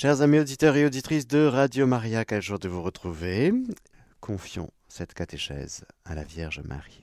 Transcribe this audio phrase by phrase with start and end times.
[0.00, 3.52] Chers amis auditeurs et auditrices de Radio Maria, quel jour de vous retrouver?
[4.20, 7.02] Confions cette catéchèse à la Vierge Marie.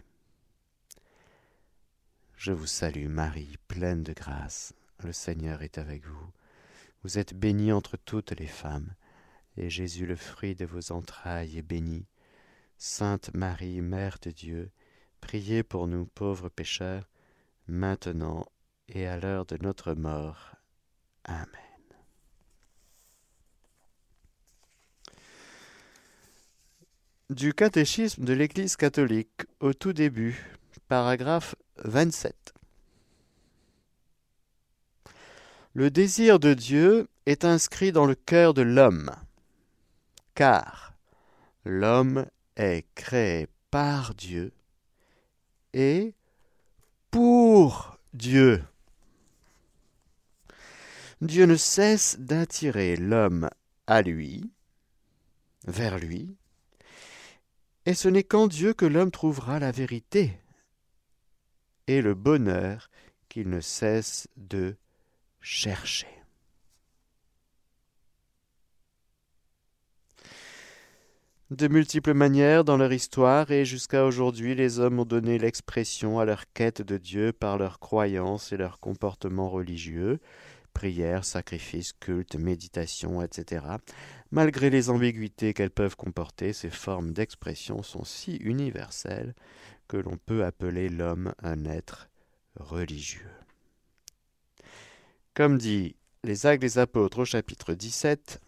[2.37, 4.73] Je vous salue Marie, pleine de grâce.
[5.03, 6.31] Le Seigneur est avec vous.
[7.03, 8.95] Vous êtes bénie entre toutes les femmes,
[9.57, 12.07] et Jésus, le fruit de vos entrailles, est béni.
[12.79, 14.71] Sainte Marie, Mère de Dieu,
[15.21, 17.07] priez pour nous pauvres pécheurs,
[17.67, 18.47] maintenant
[18.89, 20.55] et à l'heure de notre mort.
[21.25, 21.66] Amen.
[27.29, 30.49] Du catéchisme de l'Église catholique au tout début,
[30.87, 32.53] paragraphe 27.
[35.73, 39.11] Le désir de Dieu est inscrit dans le cœur de l'homme,
[40.35, 40.93] car
[41.65, 44.53] l'homme est créé par Dieu
[45.73, 46.13] et
[47.11, 48.63] pour Dieu.
[51.19, 53.49] Dieu ne cesse d'attirer l'homme
[53.85, 54.49] à lui,
[55.65, 56.36] vers lui,
[57.87, 60.33] et ce n'est qu'en Dieu que l'homme trouvera la vérité
[61.87, 62.89] et le bonheur
[63.29, 64.75] qu'il ne cesse de
[65.39, 66.09] chercher.
[71.49, 76.25] De multiples manières dans leur histoire et jusqu'à aujourd'hui, les hommes ont donné l'expression à
[76.25, 80.19] leur quête de Dieu par leurs croyances et leurs comportements religieux,
[80.77, 83.65] prières, sacrifices, cultes, méditation, etc.
[84.29, 89.33] Malgré les ambiguïtés qu'elles peuvent comporter, ces formes d'expression sont si universelles
[89.87, 92.09] que l'on peut appeler l'homme un être
[92.59, 93.31] religieux.
[95.33, 98.39] Comme dit les Actes des Apôtres au chapitre 17,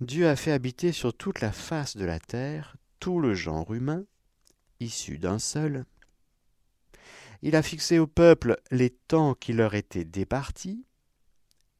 [0.00, 4.04] Dieu a fait habiter sur toute la face de la terre tout le genre humain,
[4.80, 5.84] issu d'un seul.
[7.46, 10.86] Il a fixé au peuple les temps qui leur étaient départis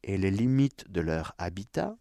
[0.02, 1.96] et les limites de leur habitat,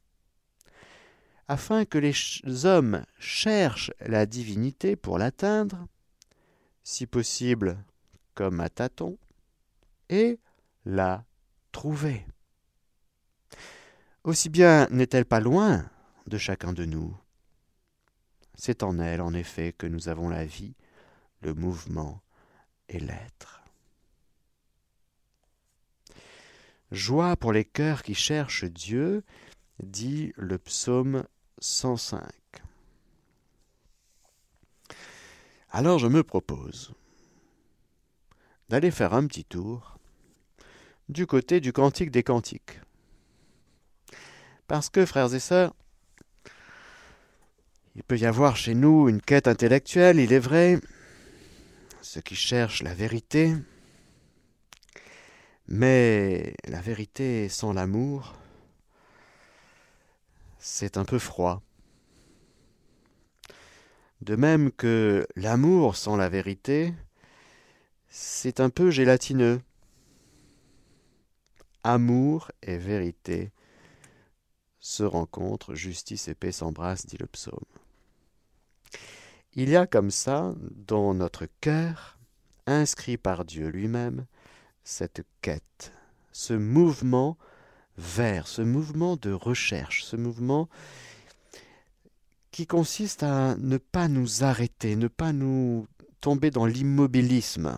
[1.48, 5.88] afin que les hommes cherchent la divinité pour l'atteindre,
[6.84, 7.82] si possible
[8.36, 9.18] comme à tâtons,
[10.10, 10.42] et
[10.84, 11.24] la
[11.72, 12.26] trouver.
[14.26, 15.90] Aussi bien n'est-elle pas loin
[16.28, 17.16] de chacun de nous.
[18.56, 20.76] C'est en elle, en effet, que nous avons la vie,
[21.40, 22.23] le mouvement
[22.94, 23.64] et l'être.
[26.92, 29.24] Joie pour les cœurs qui cherchent Dieu,
[29.82, 31.26] dit le psaume
[31.60, 32.24] 105.
[35.72, 36.94] Alors je me propose
[38.70, 39.98] d'aller faire un petit tour
[41.10, 42.80] du côté du Cantique des Cantiques.
[44.68, 45.74] Parce que, frères et sœurs,
[47.96, 50.80] il peut y avoir chez nous une quête intellectuelle, il est vrai,
[52.04, 53.56] ceux qui cherchent la vérité,
[55.68, 58.36] mais la vérité sans l'amour,
[60.60, 61.62] c'est un peu froid.
[64.22, 66.94] De même que l'amour sans la vérité,
[68.10, 69.62] c'est un peu gélatineux.
[71.84, 73.52] Amour et vérité
[74.80, 77.66] se rencontrent, justice et paix s'embrassent, dit le psaume.
[79.56, 80.56] Il y a comme ça,
[80.88, 82.18] dans notre cœur,
[82.66, 84.26] inscrit par Dieu lui-même,
[84.84, 85.94] cette quête,
[86.32, 87.38] ce mouvement
[87.98, 90.70] vers, ce mouvement de recherche, ce mouvement
[92.50, 95.88] qui consiste à ne pas nous arrêter, ne pas nous
[96.20, 97.78] tomber dans l'immobilisme.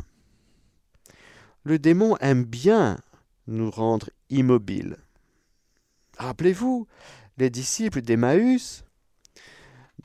[1.63, 2.97] Le démon aime bien
[3.47, 4.97] nous rendre immobiles.
[6.17, 6.87] Rappelez-vous,
[7.37, 8.84] les disciples d'Emmaüs,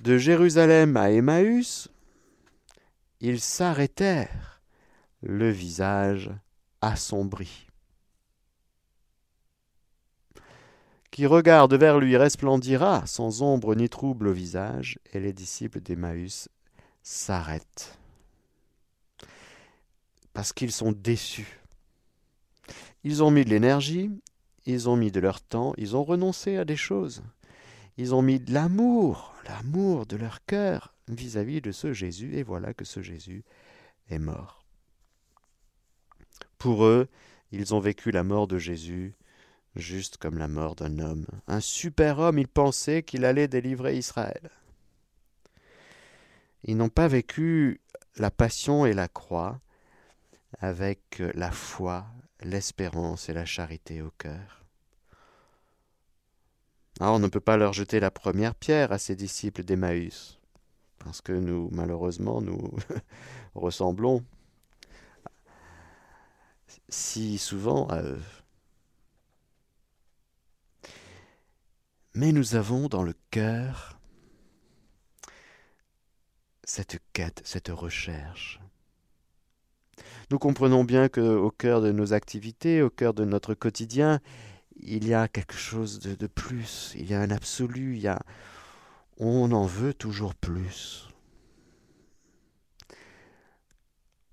[0.02, 1.88] de Jérusalem à Emmaüs,
[3.20, 4.62] ils s'arrêtèrent,
[5.22, 6.30] le visage
[6.80, 7.66] assombri.
[11.10, 16.48] Qui regarde vers lui resplendira sans ombre ni trouble au visage, et les disciples d'Emmaüs
[17.02, 17.98] s'arrêtent.
[20.32, 21.60] Parce qu'ils sont déçus.
[23.02, 24.10] Ils ont mis de l'énergie,
[24.66, 27.22] ils ont mis de leur temps, ils ont renoncé à des choses.
[27.96, 32.72] Ils ont mis de l'amour, l'amour de leur cœur vis-à-vis de ce Jésus, et voilà
[32.74, 33.44] que ce Jésus
[34.08, 34.64] est mort.
[36.58, 37.08] Pour eux,
[37.52, 39.14] ils ont vécu la mort de Jésus
[39.76, 41.26] juste comme la mort d'un homme.
[41.46, 44.50] Un super homme, ils pensaient qu'il allait délivrer Israël.
[46.64, 47.80] Ils n'ont pas vécu
[48.16, 49.60] la passion et la croix
[50.58, 52.06] avec la foi,
[52.42, 54.59] l'espérance et la charité au cœur.
[57.02, 60.38] Ah, on ne peut pas leur jeter la première pierre à ces disciples d'Emmaüs,
[60.98, 62.60] parce que nous, malheureusement, nous
[63.54, 64.22] ressemblons
[66.90, 68.22] si souvent à eux.
[72.14, 73.98] Mais nous avons dans le cœur
[76.64, 78.60] cette quête, cette recherche.
[80.30, 84.20] Nous comprenons bien que au cœur de nos activités, au cœur de notre quotidien,
[84.82, 88.20] il y a quelque chose de, plus, il y a un absolu, il y a
[89.22, 91.08] on en veut toujours plus.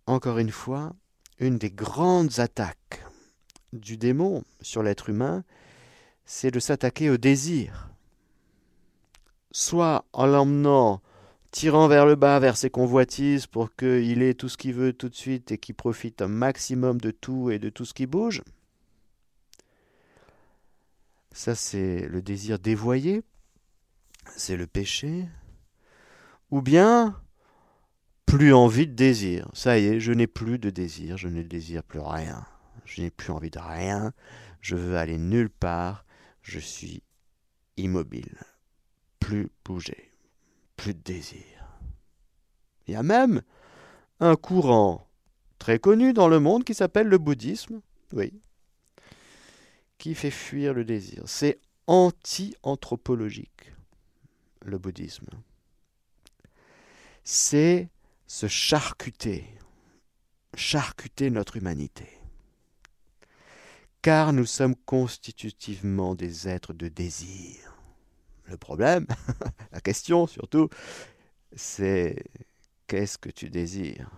[0.06, 0.94] Encore une fois,
[1.40, 3.06] une des grandes attaques
[3.74, 5.44] du démon sur l'être humain,
[6.26, 7.90] c'est de s'attaquer au désir.
[9.52, 11.02] Soit en l'emmenant,
[11.52, 15.10] tirant vers le bas, vers ses convoitises, pour qu'il ait tout ce qu'il veut tout
[15.10, 18.42] de suite et qu'il profite un maximum de tout et de tout ce qui bouge.
[21.38, 23.22] Ça, c'est le désir dévoyé,
[24.36, 25.30] c'est le péché.
[26.50, 27.22] Ou bien,
[28.25, 29.48] plus envie de désir.
[29.54, 32.44] Ça y est, je n'ai plus de désir, je ne désire plus rien.
[32.86, 34.13] Je n'ai plus envie de rien,
[34.62, 36.07] je veux aller nulle part,
[36.42, 37.04] je suis
[37.78, 38.39] immobile.
[39.19, 40.12] Plus bouger,
[40.75, 41.69] plus de désir.
[42.88, 43.44] Il y a même
[44.19, 45.07] un courant
[45.60, 47.81] très connu dans le monde qui s'appelle le bouddhisme,
[48.12, 48.42] oui,
[49.98, 51.24] qui fait fuir le désir.
[51.26, 53.74] C'est anti-anthropologique,
[54.62, 55.28] le bouddhisme.
[57.24, 57.90] C'est
[58.28, 59.46] se charcuter,
[60.56, 62.08] charcuter notre humanité.
[64.02, 67.74] Car nous sommes constitutivement des êtres de désir.
[68.46, 69.08] Le problème,
[69.72, 70.70] la question surtout,
[71.56, 72.24] c'est
[72.88, 74.10] qu'est-ce que tu désires?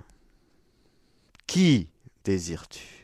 [1.47, 1.89] Qui
[2.23, 2.98] désires-tu?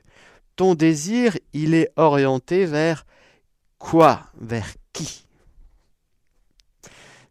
[0.56, 3.06] Ton désir, il est orienté vers
[3.78, 4.30] quoi?
[4.40, 5.26] Vers qui?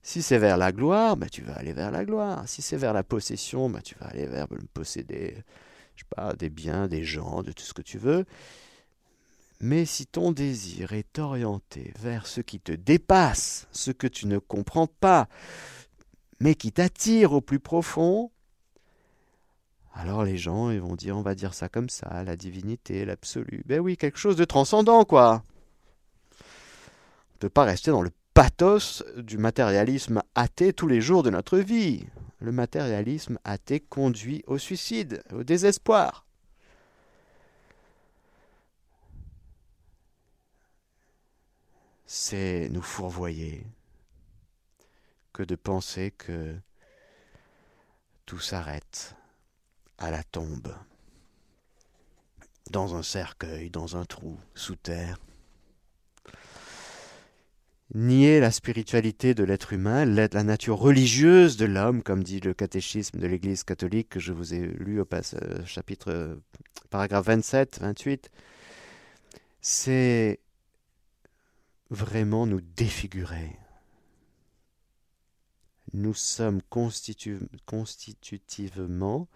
[0.03, 2.47] Si c'est vers la gloire, bah, tu vas aller vers la gloire.
[2.47, 5.43] Si c'est vers la possession, bah, tu vas aller vers posséder
[5.97, 8.25] je sais pas, des biens, des gens, de tout ce que tu veux.
[9.61, 14.39] Mais si ton désir est orienté vers ce qui te dépasse, ce que tu ne
[14.39, 15.29] comprends pas,
[16.41, 18.31] mais qui t'attire au plus profond,
[19.95, 23.63] alors les gens vont dire, on va dire ça comme ça, la divinité, l'absolu.
[23.65, 25.45] Ben oui, quelque chose de transcendant, quoi.
[26.33, 31.31] On ne peut pas rester dans le pathos du matérialisme athée tous les jours de
[31.31, 32.07] notre vie.
[32.41, 36.27] Le matérialisme athée conduit au suicide, au désespoir.
[42.07, 43.65] C'est nous fourvoyer
[45.33, 46.55] que de penser que
[48.27, 49.17] tout s'arrête
[49.99, 50.75] à la tombe,
[52.71, 55.19] dans un cercueil, dans un trou, sous terre
[57.95, 63.21] nier la spiritualité de l'être humain, la nature religieuse de l'homme, comme dit le catéchisme
[63.21, 66.35] de l'Église catholique que je vous ai lu au euh, chapitre euh,
[66.91, 68.31] paragraphe 27, 28,
[69.61, 70.41] c'est
[71.91, 73.57] vraiment nous défigurer.
[75.93, 79.29] Nous sommes constitutivement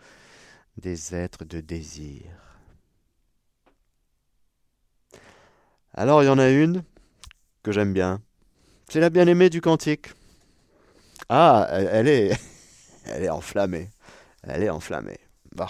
[0.78, 2.22] des êtres de désir.
[5.94, 6.84] Alors il y en a une
[7.62, 8.22] que j'aime bien,
[8.88, 10.08] c'est la bien-aimée du cantique.
[11.28, 12.38] Ah, elle, est,
[13.04, 13.90] elle est enflammée.
[14.42, 15.18] Elle est enflammée.
[15.54, 15.66] Bon.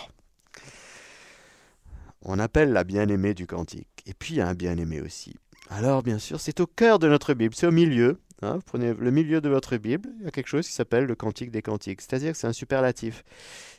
[2.22, 3.88] On appelle la bien-aimée du cantique.
[4.06, 5.34] Et puis il y a un bien-aimé aussi.
[5.70, 8.20] Alors, bien sûr, c'est au cœur de notre Bible, c'est au milieu.
[8.42, 8.54] Hein.
[8.56, 11.14] vous prenez le milieu de votre Bible, il y a quelque chose qui s'appelle le
[11.16, 12.00] cantique des cantiques.
[12.00, 13.24] C'est-à-dire que c'est un superlatif.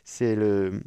[0.04, 0.82] C'est le,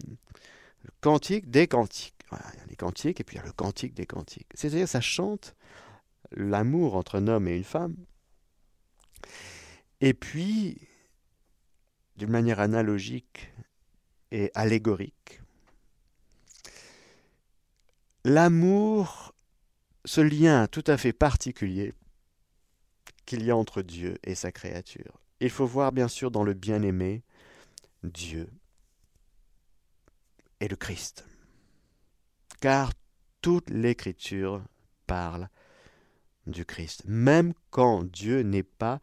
[1.02, 2.14] cantique des cantiques.
[2.32, 4.48] Il y a les cantiques et puis il y a le cantique des cantiques.
[4.54, 5.56] C'est-à-dire que ça chante
[6.32, 7.96] l'amour entre un homme et une femme,
[10.02, 10.78] et puis,
[12.18, 13.54] d'une manière analogique
[14.32, 15.42] et allégorique,
[18.26, 19.34] l'amour,
[20.06, 21.94] ce lien tout à fait particulier
[23.26, 25.20] qu'il y a entre Dieu et sa créature.
[25.40, 27.24] Il faut voir bien sûr dans le bien-aimé
[28.04, 28.50] Dieu
[30.60, 31.26] et le Christ.
[32.62, 32.94] Car
[33.42, 34.64] toute l'écriture
[35.06, 35.50] parle
[36.48, 39.00] du Christ, même quand Dieu n'est pas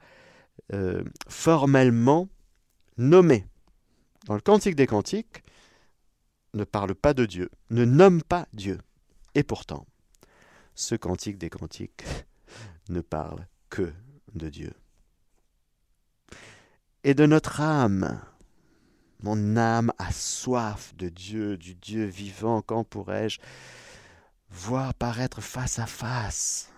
[0.72, 2.28] euh, formellement
[2.96, 3.46] nommé.
[4.26, 5.42] Dans le Cantique des Cantiques,
[6.54, 8.78] ne parle pas de Dieu, ne nomme pas Dieu.
[9.34, 9.86] Et pourtant,
[10.74, 12.04] ce Cantique des Cantiques
[12.88, 13.92] ne parle que
[14.34, 14.72] de Dieu.
[17.04, 18.20] Et de notre âme.
[19.22, 22.62] Mon âme a soif de Dieu, du Dieu vivant.
[22.62, 23.38] Quand pourrais-je
[24.50, 26.70] voir paraître face à face?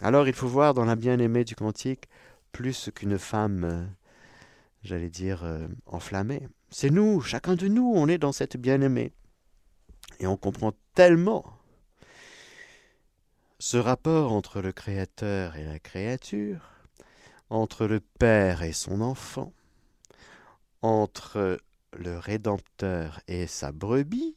[0.00, 2.08] Alors il faut voir dans la bien-aimée du Cantique
[2.52, 3.88] plus qu'une femme,
[4.82, 6.48] j'allais dire, euh, enflammée.
[6.70, 9.12] C'est nous, chacun de nous, on est dans cette bien-aimée.
[10.20, 11.44] Et on comprend tellement
[13.62, 16.68] ce rapport entre le Créateur et la créature,
[17.48, 19.52] entre le Père et son enfant,
[20.82, 21.58] entre
[21.92, 24.34] le Rédempteur et sa brebis,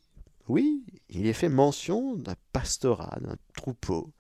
[0.48, 4.14] oui, il est fait mention d'un pastorat, d'un troupeau.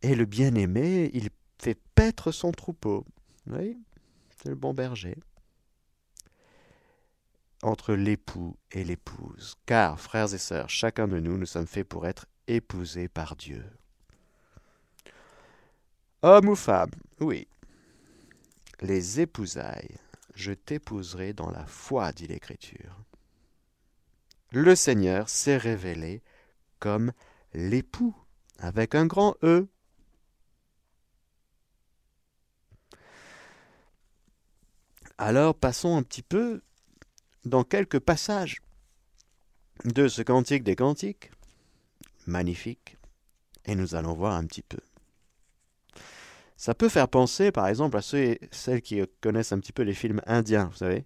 [0.00, 3.04] Et le bien-aimé, il fait paître son troupeau.
[3.48, 3.76] Oui,
[4.38, 5.18] c'est le bon berger.
[7.62, 9.56] Entre l'époux et l'épouse.
[9.66, 13.64] Car, frères et sœurs, chacun de nous, nous sommes faits pour être épousés par Dieu.
[16.22, 16.90] Homme ou femme,
[17.20, 17.46] oui.
[18.80, 19.96] Les épousailles,
[20.34, 23.04] je t'épouserai dans la foi, dit l'Écriture.
[24.50, 26.22] Le Seigneur s'est révélé
[26.78, 27.12] comme
[27.54, 28.16] l'époux,
[28.58, 29.68] avec un grand E.
[35.18, 36.62] Alors passons un petit peu
[37.44, 38.62] dans quelques passages
[39.84, 41.30] de ce cantique des cantiques,
[42.28, 42.96] magnifique,
[43.64, 44.78] et nous allons voir un petit peu.
[46.56, 49.82] Ça peut faire penser, par exemple, à ceux et celles qui connaissent un petit peu
[49.82, 51.04] les films indiens, vous savez.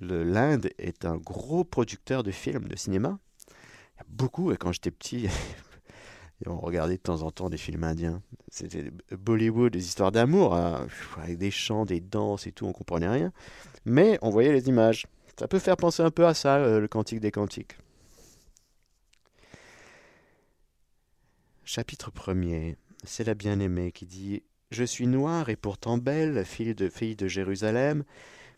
[0.00, 3.18] L'Inde est un gros producteur de films, de cinéma.
[3.48, 5.28] Il y a beaucoup, et quand j'étais petit,
[6.46, 8.20] on regardait de temps en temps des films indiens.
[8.50, 10.86] C'était Bollywood, des histoires d'amour, hein,
[11.22, 13.32] avec des chants, des danses et tout, on comprenait rien.
[13.86, 15.06] Mais on voyait les images.
[15.38, 17.78] Ça peut faire penser un peu à ça, euh, le Cantique des Cantiques.
[21.68, 22.76] Chapitre 1er.
[23.02, 27.26] C'est la bien-aimée qui dit Je suis noire et pourtant belle, fille de fille de
[27.26, 28.04] Jérusalem,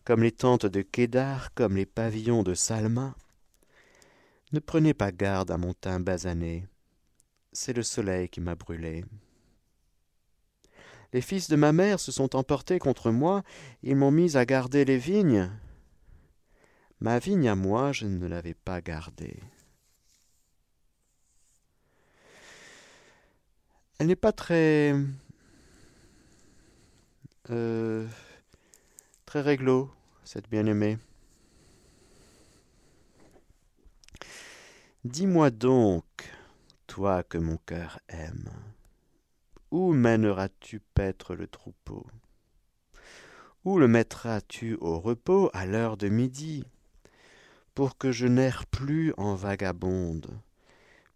[0.03, 3.15] comme les tentes de Kédar, comme les pavillons de Salma.
[4.51, 6.67] Ne prenez pas garde à mon teint basané,
[7.51, 9.03] c'est le soleil qui m'a brûlé.
[11.11, 13.41] Les fils de ma mère se sont emportés contre moi,
[13.81, 15.49] ils m'ont mis à garder les vignes.
[16.99, 19.39] Ma vigne à moi, je ne l'avais pas gardée.
[23.99, 24.95] Elle n'est pas très.
[27.49, 28.07] Euh,
[29.25, 29.91] très réglo,
[30.23, 30.97] cette bien-aimée.
[35.03, 36.05] Dis-moi donc,
[36.87, 38.49] toi que mon cœur aime,
[39.69, 42.07] où mèneras-tu paître le troupeau?
[43.65, 46.63] Où le mettras-tu au repos à l'heure de midi
[47.75, 50.29] pour que je n'erre plus en vagabonde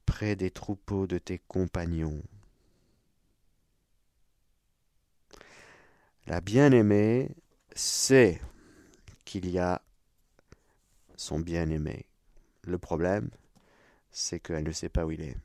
[0.06, 2.22] près des troupeaux de tes compagnons?
[6.28, 7.30] La bien-aimée
[7.76, 8.40] sait
[9.26, 9.82] qu'il y a
[11.16, 12.06] son bien-aimé.
[12.64, 13.30] Le problème,
[14.12, 15.38] c'est qu'elle ne sait pas où il est.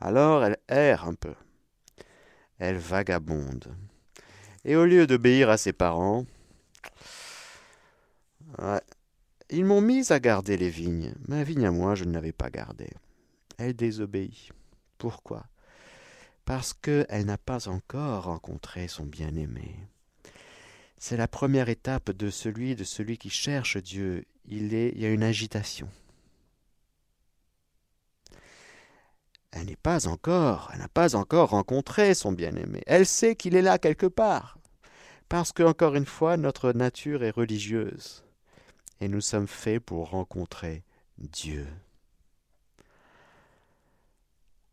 [0.00, 1.34] Alors elle erre un peu.
[2.58, 3.76] Elle vagabonde.
[4.64, 6.24] Et au lieu d'obéir à ses parents,
[9.50, 11.14] ils m'ont mise à garder les vignes.
[11.28, 12.90] Ma vigne à moi, je ne l'avais pas gardée.
[13.58, 14.50] Elle désobéit.
[14.98, 15.44] Pourquoi?
[16.44, 19.76] Parce qu'elle n'a pas encore rencontré son bien-aimé.
[20.98, 24.24] C'est la première étape de celui de celui qui cherche Dieu.
[24.44, 25.88] Il, y a une agitation.
[29.52, 32.82] Elle n'est pas encore, elle n'a pas encore rencontré son bien-aimé.
[32.86, 34.58] Elle sait qu'il est là quelque part.
[35.28, 38.24] Parce que, encore une fois, notre nature est religieuse
[39.00, 40.84] et nous sommes faits pour rencontrer
[41.18, 41.66] Dieu.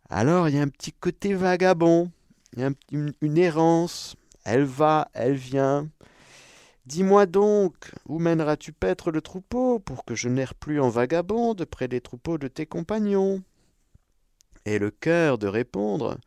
[0.09, 2.11] Alors il y a un petit côté vagabond,
[2.91, 5.87] une, errance, elle va, elle vient.
[6.87, 11.87] Dis-moi donc, où mèneras-tu paître le troupeau pour que je n'erre plus en vagabonde près
[11.87, 13.43] des troupeaux de tes compagnons?
[14.65, 16.17] Et le cœur de répondre,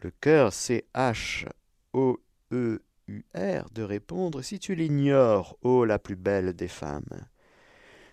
[0.00, 6.68] le cœur c'est H-O-E UR de répondre Si tu l'ignores, ô la plus belle des
[6.68, 7.04] femmes,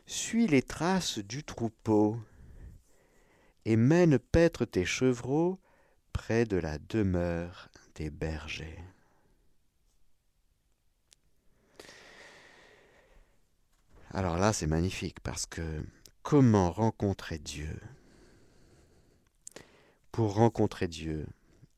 [0.06, 2.18] suis les traces du troupeau
[3.66, 5.60] et mène paître tes chevreaux
[6.14, 8.80] près de la demeure des bergers.
[14.12, 15.84] Alors là, c'est magnifique parce que
[16.22, 17.80] comment rencontrer Dieu?
[20.12, 21.28] Pour rencontrer Dieu,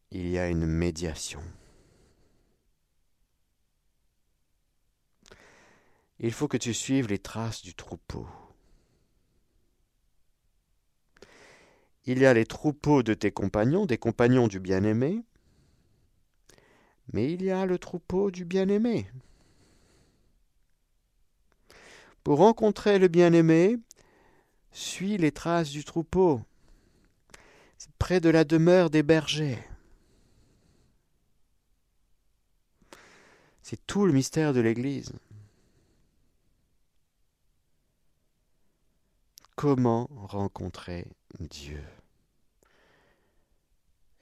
[0.10, 1.44] il y a une médiation.
[6.24, 8.26] il faut que tu suives les traces du troupeau.
[12.06, 15.24] Il y a les troupeaux de tes compagnons, des compagnons du bien-aimé,
[17.14, 19.08] mais il y a le troupeau du bien-aimé.
[22.24, 23.78] Pour rencontrer le bien-aimé,
[24.72, 26.42] suis les traces du troupeau,
[28.00, 29.60] près de la demeure des bergers.
[33.62, 35.14] C'est tout le mystère de l'Église.
[39.56, 41.08] Comment rencontrer
[41.40, 41.84] Dieu?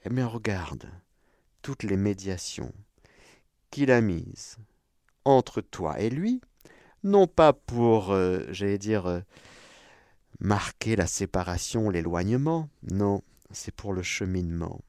[0.04, 0.88] Eh bien, regarde
[1.62, 2.72] toutes les médiations
[3.70, 4.58] qu'il a mises
[5.24, 6.40] entre toi et lui,
[7.02, 9.20] non pas pour, euh, j'allais dire, euh,
[10.38, 14.80] marquer la séparation, l'éloignement, non, c'est pour le cheminement.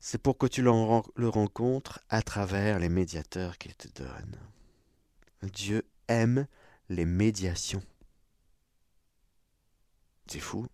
[0.00, 4.36] C'est pour que tu le rencontres à travers les médiateurs qu'il te donne.
[5.42, 6.46] Dieu aime
[6.88, 7.82] les médiations.
[10.30, 10.66] C'est fou.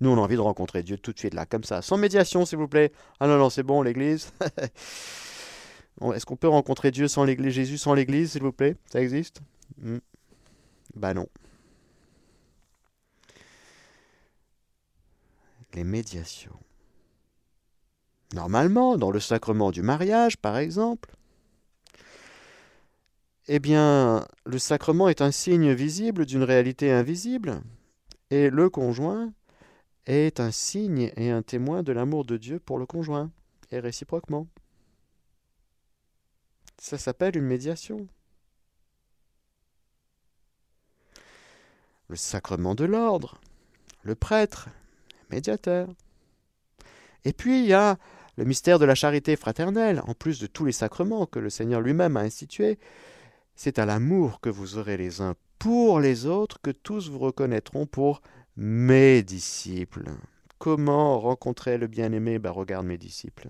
[0.00, 1.82] Nous, on a envie de rencontrer Dieu tout de suite, là, comme ça.
[1.82, 2.90] Sans médiation, s'il vous plaît.
[3.20, 4.32] Ah non, non, c'est bon, l'Église.
[6.14, 8.76] Est-ce qu'on peut rencontrer Dieu sans l'Église, Jésus sans l'Église, s'il vous plaît?
[8.90, 9.40] Ça existe?
[9.80, 9.98] Hmm.
[10.96, 11.28] Bah non.
[15.74, 16.58] Les médiations.
[18.34, 21.14] Normalement, dans le sacrement du mariage, par exemple,
[23.46, 27.62] eh bien, le sacrement est un signe visible d'une réalité invisible,
[28.34, 29.32] et le conjoint
[30.06, 33.30] est un signe et un témoin de l'amour de Dieu pour le conjoint,
[33.70, 34.48] et réciproquement.
[36.78, 38.08] Ça s'appelle une médiation.
[42.08, 43.40] Le sacrement de l'ordre,
[44.02, 44.68] le prêtre,
[45.30, 45.88] médiateur.
[47.24, 47.98] Et puis il y a
[48.36, 51.80] le mystère de la charité fraternelle, en plus de tous les sacrements que le Seigneur
[51.80, 52.80] lui-même a institués.
[53.54, 57.86] C'est à l'amour que vous aurez les uns pour les autres que tous vous reconnaîtront
[57.86, 58.20] pour
[58.54, 60.10] mes disciples.
[60.58, 62.38] Comment rencontrer le bien-aimé?
[62.38, 63.48] Ben, Regarde mes disciples.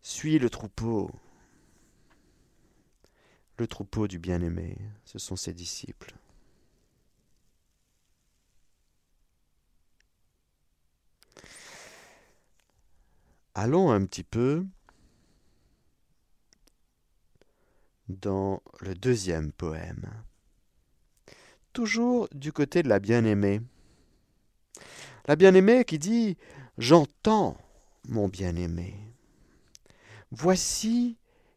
[0.00, 1.10] Suis le troupeau.
[3.58, 6.14] Le troupeau du bien-aimé, ce sont ses disciples.
[13.54, 14.64] Allons un petit peu
[18.10, 20.10] dans le deuxième poème.
[21.72, 23.60] Toujours du côté de la bien-aimée.
[25.26, 26.36] La bien-aimée qui dit
[26.78, 27.56] J'entends
[28.08, 28.94] mon bien-aimé.
[30.32, 31.16] Voici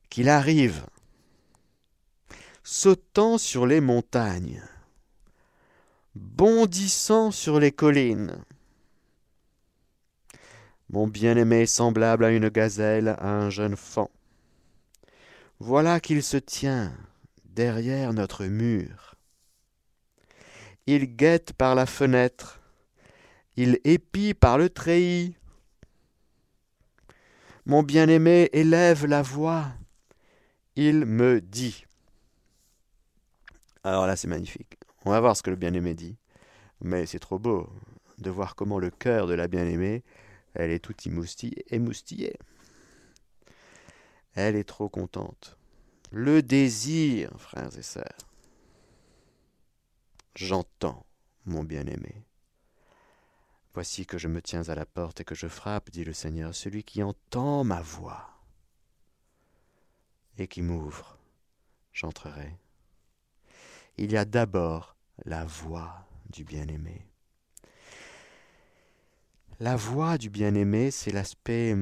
[0.10, 0.86] qu'il arrive,
[2.64, 4.62] sautant sur les montagnes,
[6.16, 8.44] bondissant sur les collines.
[10.90, 14.10] Mon bien-aimé semblable à une gazelle, à un jeune faon.
[15.66, 16.92] Voilà qu'il se tient
[17.46, 19.16] derrière notre mur.
[20.88, 22.60] Il guette par la fenêtre,
[23.56, 25.38] il épie par le treillis,
[27.66, 29.68] mon bien-aimé élève la voix.
[30.76, 31.86] Il me dit.
[33.86, 34.78] Alors là, c'est magnifique.
[35.06, 36.18] On va voir ce que le bien-aimé dit.
[36.82, 37.70] Mais c'est trop beau
[38.18, 40.04] de voir comment le cœur de la bien-aimée,
[40.56, 42.36] elle est toute émoustillée.
[44.36, 45.58] Elle est trop contente.
[46.12, 48.18] Le désir, frères et sœurs.
[50.36, 51.06] J'entends,
[51.46, 52.24] mon bien-aimé.
[53.74, 56.54] Voici que je me tiens à la porte et que je frappe, dit le Seigneur,
[56.54, 58.30] celui qui entend ma voix
[60.38, 61.18] et qui m'ouvre,
[61.92, 62.56] j'entrerai.
[63.98, 67.06] Il y a d'abord la voix du bien-aimé.
[69.60, 71.76] La voix du bien-aimé, c'est l'aspect,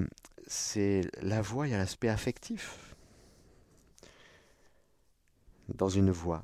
[0.51, 2.93] c'est la voix, il y a l'aspect affectif.
[5.69, 6.43] Dans une voix,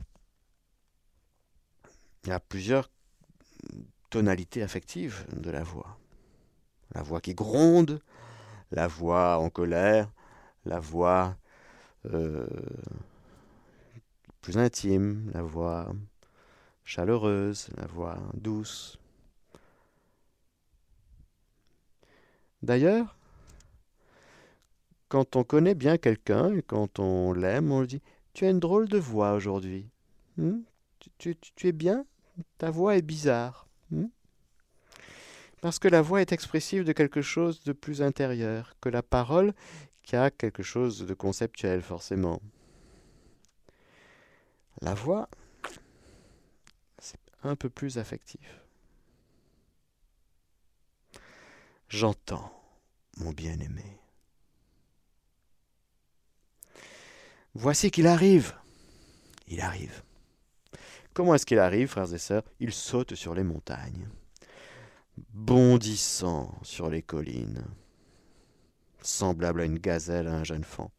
[2.24, 2.90] il y a plusieurs
[4.10, 6.00] tonalité affective de la voix.
[6.96, 8.02] La voix qui gronde,
[8.72, 10.10] la voix en colère,
[10.64, 11.36] la voix
[12.06, 12.48] euh,
[14.40, 15.94] plus intime, la voix
[16.86, 18.98] chaleureuse, la voix douce.
[22.64, 23.17] D'ailleurs,
[25.10, 28.02] quand on connaît bien quelqu'un et quand on l'aime, on lui dit
[28.34, 29.90] Tu as une drôle de voix aujourd'hui.
[30.38, 30.60] Hmm?
[31.18, 32.06] tu, es bien?
[32.58, 33.68] Ta voix est bizarre.
[33.92, 34.08] Hmm?
[35.62, 39.54] Parce que la voix est expressive de quelque chose de plus intérieur que la parole
[40.04, 42.42] qui a quelque chose de conceptuel forcément.
[44.82, 45.28] La voix,
[47.00, 48.62] c'est un peu plus affectif.
[51.90, 52.52] J'entends,
[53.18, 54.00] mon bien-aimé.
[57.60, 58.54] Voici qu'il arrive.
[59.48, 60.04] Il arrive.
[61.16, 62.44] Comment est-ce qu'il arrive, frères et sœurs?
[62.60, 64.08] Il saute sur les montagnes,
[65.34, 67.66] bondissant sur les collines,
[69.02, 70.92] semblable à une gazelle à un jeune faon.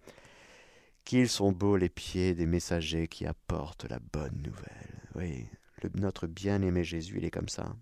[1.04, 5.00] Qu'ils sont beaux les pieds des messagers qui apportent la bonne nouvelle.
[5.14, 5.46] Oui,
[5.94, 7.76] notre bien-aimé Jésus, il est comme ça.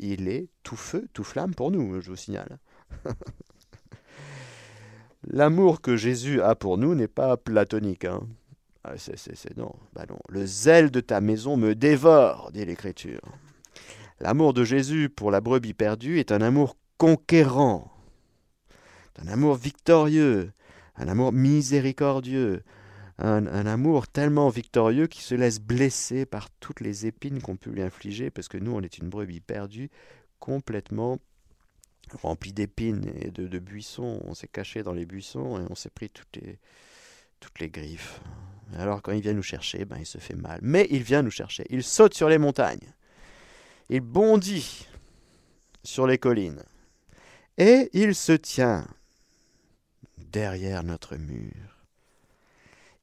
[0.00, 2.58] Il est tout feu, tout flamme pour nous, je vous signale.
[5.28, 8.04] L'amour que Jésus a pour nous n'est pas platonique.
[8.04, 8.20] Hein.
[8.84, 10.18] Ah, c'est, non, bah non.
[10.28, 13.20] Le zèle de ta maison me dévore, dit l'Écriture.
[14.18, 17.92] L'amour de Jésus pour la brebis perdue est un amour conquérant,
[19.18, 20.52] un amour victorieux,
[20.96, 22.62] un amour miséricordieux,
[23.18, 27.82] un, amour tellement victorieux qui se laisse blesser par toutes les épines qu'on peut lui
[27.82, 29.90] infliger, parce que nous, on est une brebis perdue,
[30.38, 31.18] complètement
[32.14, 34.20] remplie d'épines et de, buissons.
[34.24, 36.58] On s'est caché dans les buissons et on s'est pris toutes les,
[37.40, 38.20] toutes les griffes.
[38.74, 40.60] Alors quand il vient nous chercher, ben, il se fait mal.
[40.62, 41.64] Mais il vient nous chercher.
[41.70, 42.92] Il saute sur les montagnes.
[43.88, 44.86] Il bondit
[45.84, 46.62] sur les collines.
[47.58, 48.86] Et il se tient
[50.16, 51.86] derrière notre mur.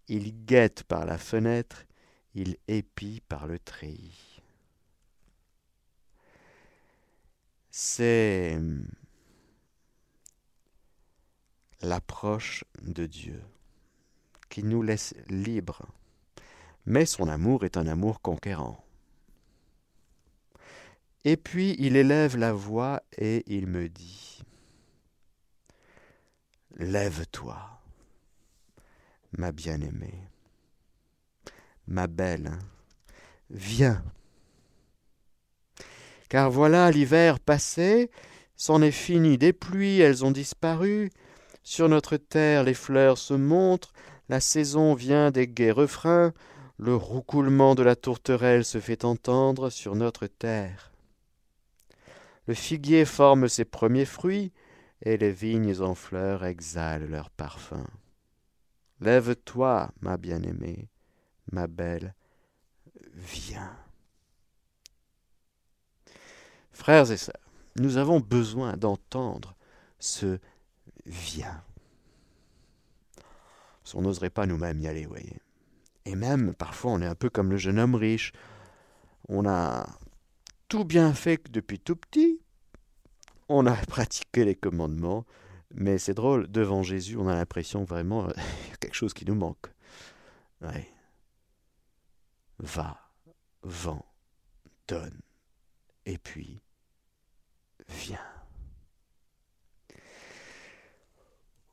[0.07, 1.85] Il guette par la fenêtre,
[2.33, 4.41] il épie par le treillis.
[7.69, 8.59] C'est
[11.81, 13.41] l'approche de Dieu
[14.49, 15.85] qui nous laisse libres,
[16.85, 18.83] mais son amour est un amour conquérant.
[21.25, 24.41] Et puis il élève la voix et il me dit
[26.77, 27.57] Lève-toi,
[29.37, 30.23] ma bien-aimée,
[31.87, 32.57] ma belle,
[33.49, 34.03] viens.
[36.29, 38.09] Car voilà l'hiver passé,
[38.55, 41.11] c'en est fini des pluies, elles ont disparu,
[41.69, 43.93] sur notre terre les fleurs se montrent,
[44.27, 46.33] la saison vient des gais refrains,
[46.79, 50.91] le roucoulement de la tourterelle se fait entendre sur notre terre.
[52.47, 54.51] Le figuier forme ses premiers fruits,
[55.03, 57.85] et les vignes en fleurs exhalent leur parfum.
[58.99, 60.89] Lève-toi, ma bien-aimée,
[61.51, 62.15] ma belle,
[63.13, 63.77] viens.
[66.71, 67.35] Frères et sœurs,
[67.75, 69.55] nous avons besoin d'entendre
[69.99, 70.39] ce
[71.05, 71.63] viens.
[73.95, 75.41] On n'oserait pas nous-mêmes y aller, voyez.
[76.05, 78.31] Et même, parfois, on est un peu comme le jeune homme riche.
[79.27, 79.87] On a
[80.67, 82.39] tout bien fait depuis tout petit.
[83.47, 85.25] On a pratiqué les commandements.
[85.71, 88.33] Mais c'est drôle, devant Jésus, on a l'impression vraiment a
[88.79, 89.67] quelque chose qui nous manque.
[90.61, 90.89] Ouais.
[92.59, 92.99] Va,
[93.63, 94.05] vends,
[94.87, 95.21] donne,
[96.05, 96.61] et puis
[97.87, 98.38] viens.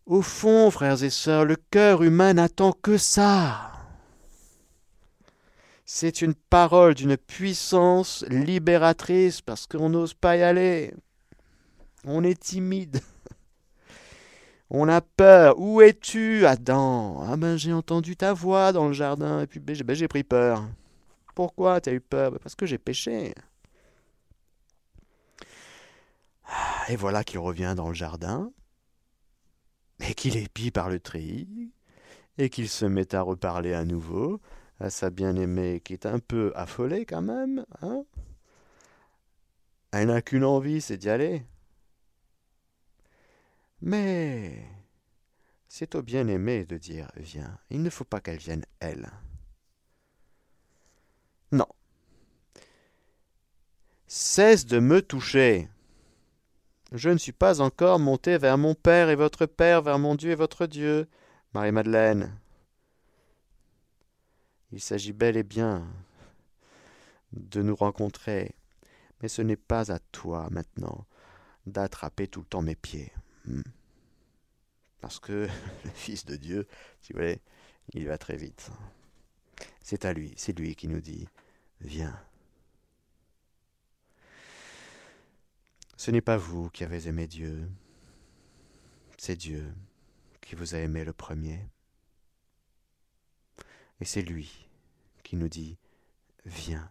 [0.07, 3.73] Au fond, frères et sœurs, le cœur humain n'attend que ça.
[5.85, 10.95] C'est une parole d'une puissance libératrice parce qu'on n'ose pas y aller.
[12.05, 13.01] On est timide.
[14.71, 15.59] On a peur.
[15.59, 17.25] Où es-tu, Adam?
[17.29, 20.69] Ah ben j'ai entendu ta voix dans le jardin et puis ben, j'ai pris peur.
[21.35, 22.31] Pourquoi tu as eu peur?
[22.31, 23.35] Ben, Parce que j'ai péché.
[26.49, 28.53] Ah, et voilà qu'il revient dans le jardin
[30.01, 31.73] et qu'il épie par le treillis
[32.39, 34.41] et qu'il se met à reparler à nouveau
[34.81, 37.65] à sa bien-aimée qui est un peu affolée quand même.
[37.83, 38.05] Hein
[39.93, 41.45] Elle n'a qu'une envie, c'est d'y aller.
[43.81, 44.67] Mais
[45.69, 47.59] c'est au bien-aimé de dire viens.
[47.71, 49.11] Il ne faut pas qu'elle vienne elle.
[51.53, 51.69] Non.
[54.07, 55.69] Cesse de me toucher.
[56.93, 60.31] Je ne suis pas encore monté vers mon Père et votre Père, vers mon Dieu
[60.31, 61.09] et votre Dieu,
[61.53, 62.39] Marie-Madeleine.
[64.73, 65.87] Il s'agit bel et bien
[67.33, 68.55] de nous rencontrer,
[69.21, 71.07] mais ce n'est pas à toi maintenant
[71.67, 73.13] d'attraper tout le temps mes pieds.
[73.47, 73.63] Hmm.
[75.01, 75.49] Parce que
[75.85, 76.67] le Fils de Dieu,
[77.01, 77.41] si vous voulez,
[77.95, 78.71] il va très vite.
[79.83, 81.29] C'est à lui, c'est lui qui nous dit
[81.81, 82.19] Viens.
[85.97, 87.69] Ce n'est pas vous qui avez aimé Dieu,
[89.17, 89.73] c'est Dieu
[90.43, 91.59] qui vous a aimé le premier.
[94.01, 94.69] Et c'est lui
[95.23, 95.79] qui nous dit
[96.45, 96.91] Viens.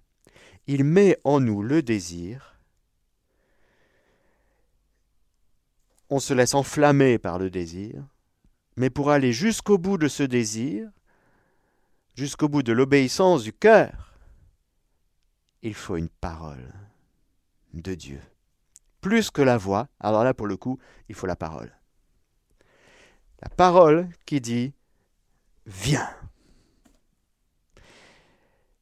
[0.68, 2.60] Il met en nous le désir.
[6.10, 8.04] On se laisse enflammer par le désir,
[8.76, 10.90] mais pour aller jusqu'au bout de ce désir,
[12.16, 14.14] jusqu'au bout de l'obéissance du cœur,
[15.62, 16.74] il faut une parole
[17.74, 18.22] de Dieu
[19.06, 19.88] plus que la voix.
[20.00, 21.72] Alors là, pour le coup, il faut la parole.
[23.40, 24.74] La parole qui dit
[25.68, 26.10] Viens.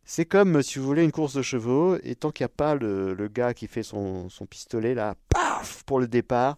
[0.05, 2.73] C'est comme, si vous voulez, une course de chevaux, et tant qu'il n'y a pas
[2.73, 6.57] le, gars qui fait son, pistolet, là, paf, pour le départ,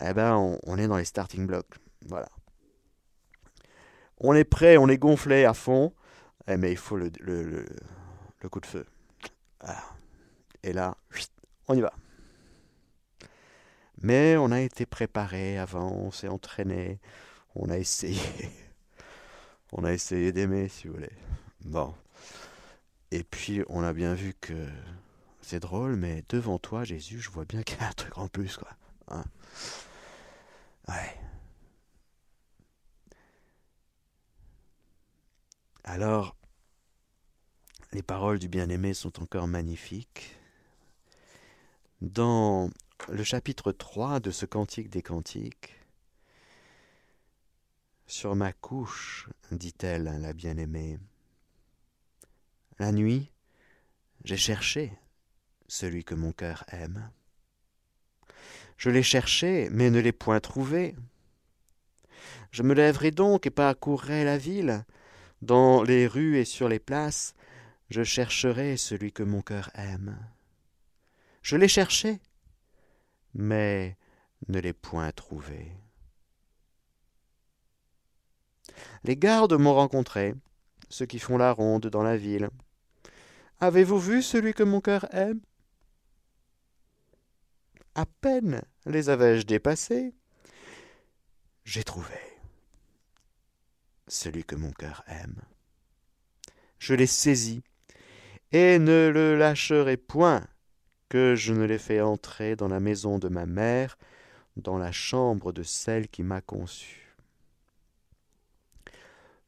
[0.00, 1.76] eh ben, on, est dans les starting blocks.
[2.06, 2.28] Voilà.
[4.18, 5.92] On est prêt, on est gonflé à fond,
[6.48, 7.10] eh, mais il faut le,
[8.50, 8.84] coup de feu.
[10.64, 10.96] Et là,
[11.68, 11.92] on y va.
[14.04, 17.00] Mais on a été préparé avant, on s'est entraîné,
[17.54, 18.20] on a essayé.
[19.76, 21.10] On a essayé d'aimer, si vous voulez.
[21.64, 21.92] Bon.
[23.10, 24.68] Et puis, on a bien vu que
[25.40, 28.28] c'est drôle, mais devant toi, Jésus, je vois bien qu'il y a un truc en
[28.28, 28.68] plus, quoi.
[29.08, 29.24] Hein.
[30.86, 31.16] ouais.
[35.82, 36.36] Alors,
[37.92, 40.36] les paroles du bien-aimé sont encore magnifiques.
[42.00, 42.70] Dans
[43.08, 45.80] le chapitre 3 de ce Cantique des Cantiques,
[48.06, 50.98] Sur ma couche, dit-elle, la bien-aimée,
[52.78, 53.30] la nuit,
[54.24, 54.92] j'ai cherché
[55.68, 57.10] celui que mon cœur aime.
[58.76, 60.94] Je l'ai cherché, mais ne l'ai point trouvé.
[62.50, 64.84] Je me lèverai donc et parcourrai la ville,
[65.42, 67.34] dans les rues et sur les places,
[67.90, 70.18] je chercherai celui que mon cœur aime.
[71.42, 72.20] Je l'ai cherché,
[73.34, 73.96] mais
[74.48, 75.72] ne l'ai point trouvé.
[79.04, 80.34] Les gardes m'ont rencontré,
[80.88, 82.48] ceux qui font la ronde dans la ville.
[83.60, 85.40] Avez-vous vu celui que mon cœur aime?
[87.94, 90.14] À peine les avais-je dépassés,
[91.64, 92.18] j'ai trouvé
[94.08, 95.40] celui que mon cœur aime.
[96.78, 97.62] Je l'ai saisi,
[98.52, 100.46] et ne le lâcherai point,
[101.14, 103.96] je ne l'ai fait entrer dans la maison de ma mère,
[104.56, 107.14] dans la chambre de celle qui m'a conçu.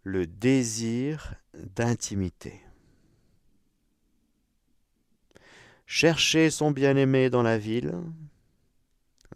[0.02, 2.60] Le désir d'intimité.
[5.86, 7.94] Chercher son bien-aimé dans la ville,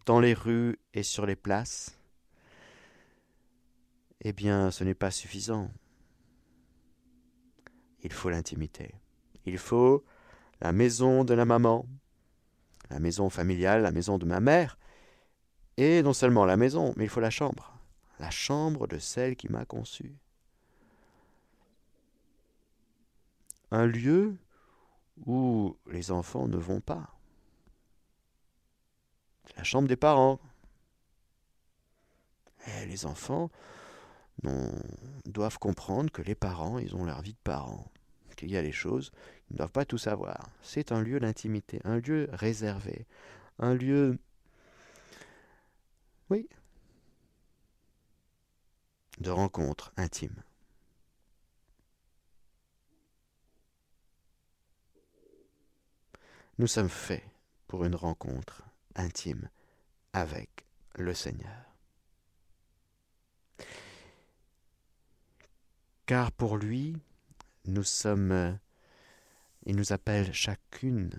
[0.07, 1.99] dans les rues et sur les places,
[4.21, 5.71] eh bien, ce n'est pas suffisant.
[8.03, 8.95] Il faut l'intimité.
[9.47, 10.05] Il faut
[10.61, 11.87] la maison de la maman,
[12.91, 14.79] la maison familiale, la maison de ma mère,
[15.77, 17.73] et non seulement la maison, mais il faut la chambre,
[18.19, 20.15] la chambre de celle qui m'a conçu.
[23.71, 24.37] Un lieu
[25.27, 27.15] où les enfants ne vont pas.
[29.57, 30.41] La chambre des parents.
[32.87, 33.51] Les enfants
[35.25, 37.91] doivent comprendre que les parents, ils ont leur vie de parents,
[38.37, 39.13] qu'il y a des choses,
[39.51, 40.49] ne doivent pas tout savoir.
[40.63, 43.07] C'est un lieu d'intimité, un lieu réservé,
[43.59, 44.19] un lieu...
[46.31, 46.49] Oui.
[49.19, 50.43] De rencontre intime.
[56.59, 57.25] Nous sommes faits
[57.67, 58.63] pour une rencontre
[58.95, 59.49] intime
[60.13, 61.71] avec le Seigneur.
[66.11, 66.97] car pour lui,
[67.67, 68.59] nous sommes,
[69.71, 71.13] il nous appelle chacune,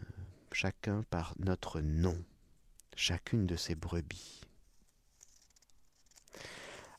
[0.51, 2.21] chacun par notre nom,
[2.97, 4.41] chacune de ses brebis.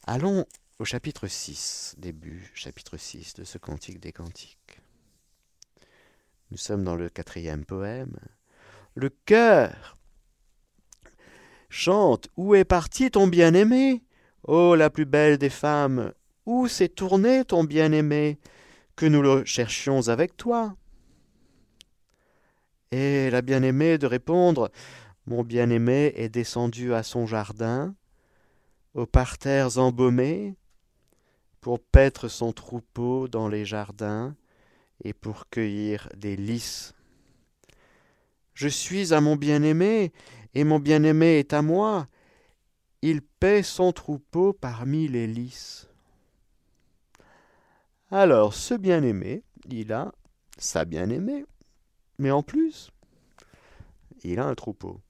[0.06, 0.46] Allons
[0.78, 4.80] au chapitre 6, début, chapitre 6 de ce cantique des cantiques.
[6.50, 8.16] Nous sommes dans le quatrième poème.
[8.94, 9.98] Le cœur
[11.68, 14.02] chante Où est parti ton bien-aimé?
[14.44, 16.14] Ô la plus belle des femmes,
[16.46, 18.38] où s'est tourné ton bien-aimé,
[18.96, 20.76] que nous le cherchions avec toi
[22.92, 24.70] Et la bien-aimée de répondre
[25.26, 27.94] Mon bien-aimé est descendu à son jardin,
[28.92, 30.54] aux parterres embaumés,
[31.62, 34.36] pour paître son troupeau dans les jardins
[35.02, 36.92] et pour cueillir des lys.
[38.52, 40.12] Je suis à mon bien-aimé,
[40.54, 42.08] et mon bien-aimé est à moi.
[43.00, 45.88] Il paie son troupeau parmi les lys.
[48.10, 50.12] Alors, ce bien-aimé, il a
[50.58, 51.46] sa bien-aimée,
[52.22, 52.92] mais en plus,
[54.22, 55.00] il a un troupeau.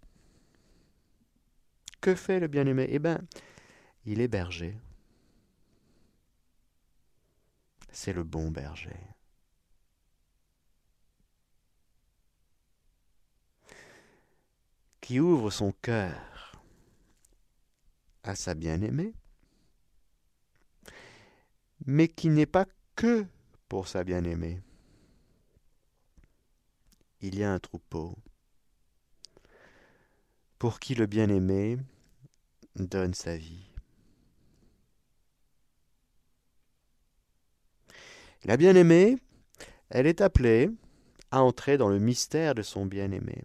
[2.01, 2.87] Que fait le bien-aimé?
[2.88, 3.20] Eh bien,
[4.07, 4.79] il est berger.
[7.90, 8.96] C'est le bon berger.
[15.03, 16.62] qui ouvre son cœur
[18.22, 19.12] à sa bien-aimée,
[21.85, 23.27] mais qui n'est pas que
[23.68, 24.62] pour sa bien-aimée.
[27.23, 28.17] Il y a un troupeau
[30.59, 31.79] pour qui le bien-aimé
[32.77, 33.67] donne sa vie.
[38.45, 39.17] La bien-aimée,
[39.89, 40.71] elle est appelée
[41.31, 43.45] à entrer dans le mystère de son bien-aimé.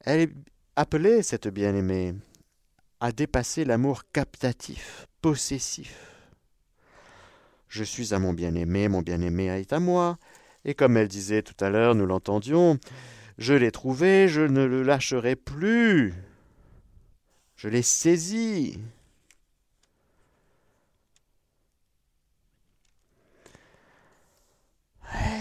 [0.00, 0.34] Elle est
[0.76, 2.14] appelée, cette bien-aimée,
[3.00, 6.08] à dépasser l'amour captatif, possessif,
[7.68, 10.18] je suis à mon bien-aimé, mon bien-aimé est à moi.
[10.68, 12.78] Et comme elle disait tout à l'heure, nous l'entendions,
[13.38, 16.12] je l'ai trouvé, je ne le lâcherai plus.
[17.56, 18.78] Je l'ai saisi.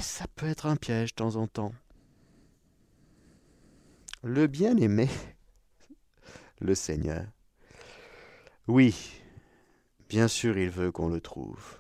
[0.02, 1.74] Ça peut être un piège de temps en temps.
[4.24, 5.10] Le bien-aimé,
[6.62, 7.26] le Seigneur.
[8.70, 9.22] Oui,
[10.08, 11.80] bien sûr il veut qu'on le trouve.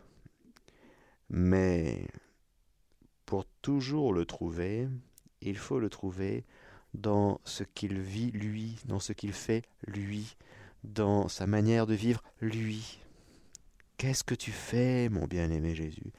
[1.29, 2.05] Mais
[3.27, 4.87] pour toujours le trouver,
[5.41, 6.45] il faut le trouver
[6.93, 10.37] dans ce qu'il vit lui, dans ce qu'il fait lui,
[10.85, 12.99] dans sa manière de vivre lui.
[13.97, 16.13] Qu'est-ce que tu fais, mon bien-aimé Jésus?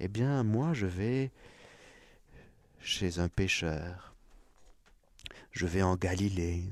[0.00, 1.30] Eh bien, moi, je vais
[2.80, 4.14] chez un pêcheur.
[5.52, 6.64] Je vais en Galilée.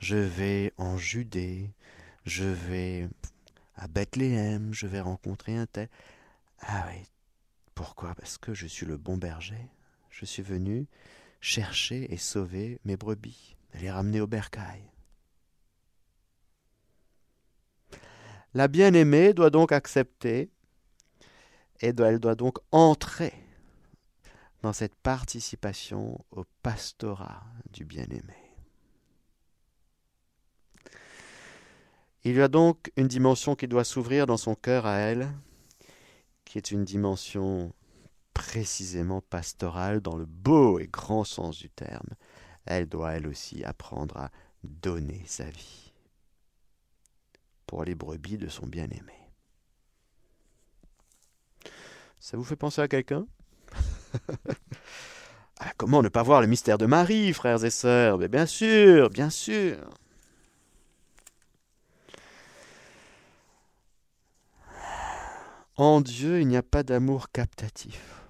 [0.00, 1.70] Je vais en Judée.
[2.26, 3.08] Je vais
[3.76, 4.74] à Bethléem.
[4.74, 5.88] Je vais rencontrer un tel.
[6.60, 7.04] Ah oui.
[7.78, 8.12] Pourquoi?
[8.16, 9.70] Parce que je suis le bon berger.
[10.10, 10.88] Je suis venu
[11.40, 14.82] chercher et sauver mes brebis, les ramener au bercail.
[18.52, 20.50] La bien-aimée doit donc accepter
[21.80, 23.32] et elle doit donc entrer
[24.62, 28.56] dans cette participation au pastorat du bien-aimé.
[32.24, 35.32] Il y a donc une dimension qui doit s'ouvrir dans son cœur à elle,
[36.48, 37.72] qui est une dimension
[38.32, 42.08] précisément pastorale dans le beau et grand sens du terme.
[42.64, 44.30] Elle doit elle aussi apprendre à
[44.64, 45.92] donner sa vie
[47.66, 49.12] pour les brebis de son bien-aimé.
[52.18, 53.26] Ça vous fait penser à quelqu'un?
[55.60, 58.16] Ah, Comment ne pas voir le mystère de Marie, frères et sœurs?
[58.28, 59.90] Bien sûr, bien sûr.
[65.78, 68.24] En Dieu, il n'y a pas d'amour captatif,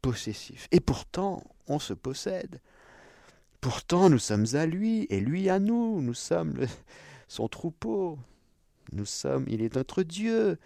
[0.00, 0.68] possessif.
[0.72, 2.62] Et pourtant, on se possède.
[3.60, 6.00] Pourtant, nous sommes à lui et lui à nous.
[6.00, 6.66] Nous sommes
[7.28, 8.18] son troupeau.
[8.92, 10.58] Nous sommes, il est notre Dieu.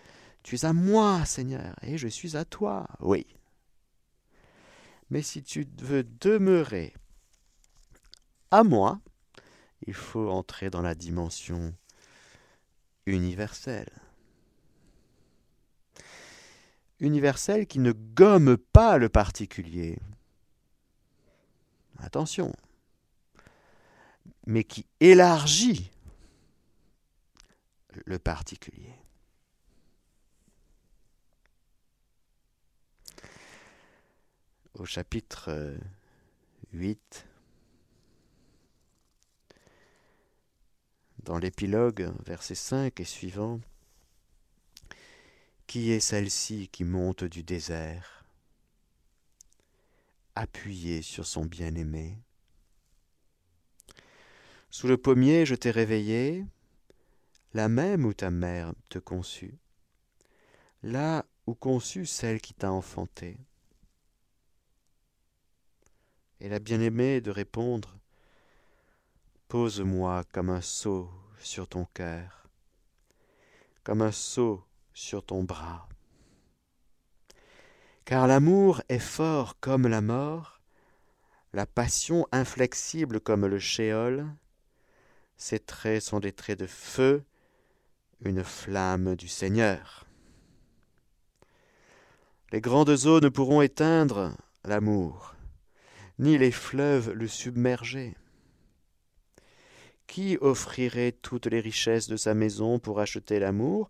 [0.44, 2.86] Tu es à moi, Seigneur, et je suis à toi.
[3.00, 3.26] Oui.
[5.10, 6.94] Mais si tu veux demeurer
[8.52, 9.00] à moi,
[9.88, 11.74] il faut entrer dans la dimension
[13.06, 13.90] universelle.
[17.00, 19.98] Universelle qui ne gomme pas le particulier.
[21.98, 22.54] Attention.
[24.46, 25.90] Mais qui élargit
[28.06, 28.94] le particulier.
[34.74, 35.76] Au chapitre
[36.72, 37.30] 8, euh,
[41.24, 43.60] dans l'épilogue, verset 5 et suivant,
[45.70, 48.24] Qui est celle-ci qui monte du désert,
[50.34, 52.18] appuyée sur son bien-aimé.
[54.68, 56.44] Sous le pommier, je t'ai réveillé,
[57.54, 59.60] la même où ta mère te conçut,
[60.82, 63.38] là où conçut celle qui t'a enfanté.
[66.40, 67.96] Et la bien-aimée de répondre
[69.46, 72.48] Pose-moi comme un seau sur ton cœur,
[73.84, 75.88] comme un seau sur ton bras.
[78.04, 80.60] Car l'amour est fort comme la mort,
[81.52, 84.26] la passion inflexible comme le shéol,
[85.36, 87.24] ses traits sont des traits de feu
[88.22, 90.04] une flamme du Seigneur.
[92.52, 95.34] Les grandes eaux ne pourront éteindre l'amour,
[96.18, 98.16] ni les fleuves le submerger.
[100.06, 103.88] Qui offrirait toutes les richesses de sa maison pour acheter l'amour?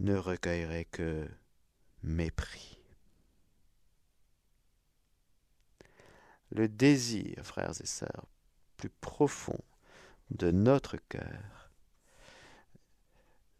[0.00, 1.28] Ne recueillerait que
[2.02, 2.78] mépris.
[6.50, 8.26] Le désir, frères et sœurs,
[8.76, 9.58] plus profond
[10.30, 11.60] de notre cœur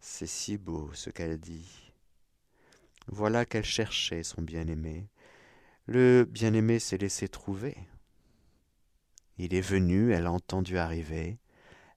[0.00, 1.92] c'est si beau ce qu'elle dit.
[3.07, 5.09] Voilà qu'elle cherchait son bien-aimé.
[5.87, 7.76] Le bien-aimé s'est laissé trouver.
[9.38, 11.38] Il est venu, elle a entendu arriver,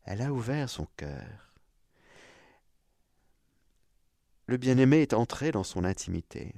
[0.06, 1.53] elle a ouvert son cœur.
[4.48, 6.54] Le bien-aimé est entré dans son intimité.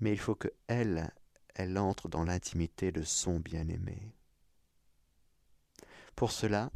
[0.00, 1.12] Mais il faut que elle,
[1.54, 4.12] elle entre dans l'intimité de son bien-aimé.
[6.16, 6.70] Pour cela,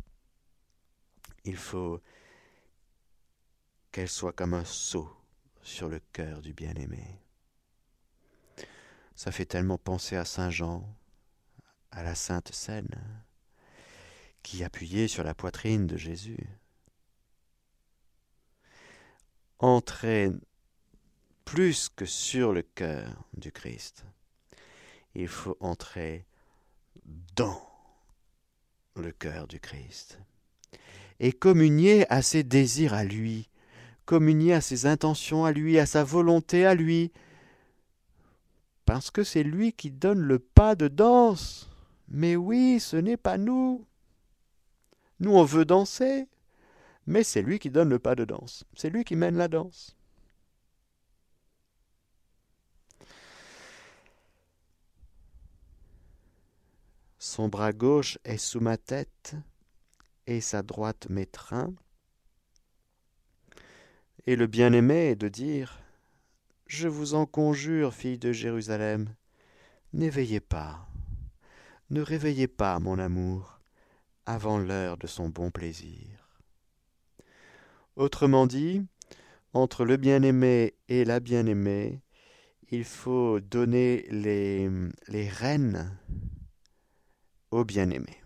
[1.44, 2.00] il faut
[3.90, 5.10] qu'elle soit comme un sceau
[5.62, 7.20] sur le cœur du bien-aimé.
[9.14, 10.84] Ça fait tellement penser à Saint Jean,
[11.90, 13.24] à la Sainte Seine,
[14.42, 16.48] qui appuyait sur la poitrine de Jésus.
[19.66, 20.40] Entraîne
[21.46, 24.04] plus que sur le cœur du Christ.
[25.14, 26.26] Il faut entrer
[27.34, 27.66] dans
[28.94, 30.20] le cœur du Christ
[31.18, 33.48] et communier à ses désirs à lui,
[34.04, 37.10] communier à ses intentions à lui, à sa volonté à lui,
[38.84, 41.70] parce que c'est lui qui donne le pas de danse.
[42.08, 43.86] Mais oui, ce n'est pas nous.
[45.20, 46.28] Nous, on veut danser,
[47.06, 48.64] mais c'est lui qui donne le pas de danse.
[48.74, 49.96] C'est lui qui mène la danse.
[57.18, 59.34] Son bras gauche est sous ma tête
[60.26, 61.72] et sa droite m'étreint.
[64.26, 65.80] Et le bien-aimé est de dire
[66.66, 69.14] Je vous en conjure, fille de Jérusalem,
[69.92, 70.86] n'éveillez pas,
[71.90, 73.58] ne réveillez pas mon amour
[74.26, 76.13] avant l'heure de son bon plaisir.
[77.96, 78.82] Autrement dit,
[79.52, 82.00] entre le bien-aimé et la bien-aimée,
[82.70, 84.68] il faut donner les,
[85.06, 85.96] les rênes
[87.52, 88.20] au bien-aimé.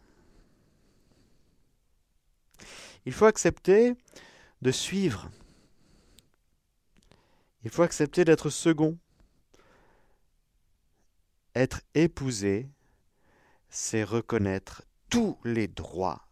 [3.04, 3.94] Il faut accepter
[4.62, 5.30] de suivre.
[7.64, 8.98] Il faut accepter d'être second.
[11.54, 12.68] Être épousé,
[13.68, 16.26] c'est reconnaître tous les droits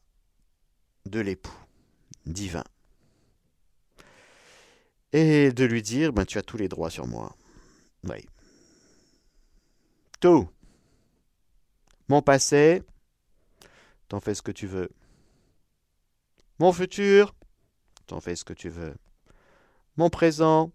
[1.04, 1.58] de l'époux
[2.24, 2.64] divin.
[5.12, 7.34] Et de lui dire, ben, tu as tous les droits sur moi.
[8.04, 8.26] Oui.
[10.20, 10.48] Tout.
[12.08, 12.82] Mon passé,
[14.08, 14.90] t'en fais ce que tu veux.
[16.58, 17.34] Mon futur,
[18.06, 18.94] t'en fais ce que tu veux.
[19.96, 20.72] Mon présent,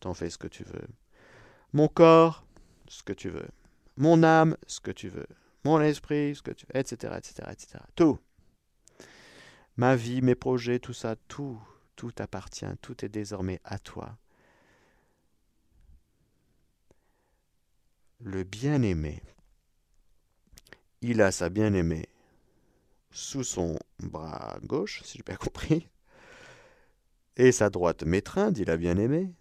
[0.00, 0.86] t'en fais ce que tu veux.
[1.72, 2.44] Mon corps,
[2.88, 3.48] ce que tu veux.
[3.96, 5.26] Mon âme, ce que tu veux.
[5.64, 7.78] Mon esprit, ce que tu veux, etc., etc., etc.
[7.94, 8.18] Tout.
[9.76, 11.60] Ma vie, mes projets, tout ça, tout,
[11.96, 14.16] tout appartient, tout est désormais à toi.
[18.20, 19.22] Le bien-aimé
[21.02, 22.08] il a sa bien-aimée
[23.10, 25.88] sous son bras gauche, si j'ai bien compris,
[27.36, 29.34] et sa droite m'étreint, dit la bien-aimée.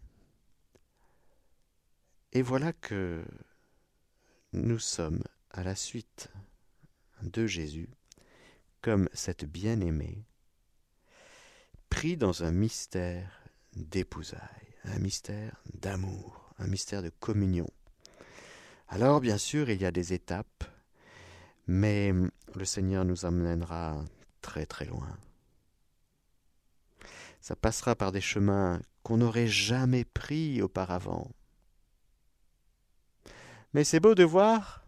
[2.34, 3.24] Et voilà que
[4.54, 6.30] nous sommes à la suite
[7.22, 7.90] de Jésus,
[8.82, 10.26] comme cette bien-aimée,
[11.92, 13.44] pris dans un mystère
[13.76, 14.40] d'épousailles,
[14.86, 17.70] un mystère d'amour, un mystère de communion.
[18.88, 20.64] Alors, bien sûr, il y a des étapes
[21.68, 22.12] mais
[22.56, 24.04] le Seigneur nous amènera
[24.42, 25.18] très très loin.
[27.40, 31.32] Ça passera par des chemins qu'on n'aurait jamais pris auparavant.
[33.74, 34.86] Mais c'est beau de voir,